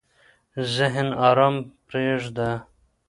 ذهن 0.75 1.07
ارام 1.29 1.55
پرېږده. 1.87 2.49